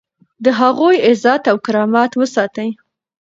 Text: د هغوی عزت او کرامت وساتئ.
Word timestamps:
د 0.43 0.45
هغوی 0.59 0.95
عزت 1.07 1.41
او 1.51 1.57
کرامت 1.65 2.11
وساتئ. 2.15 2.69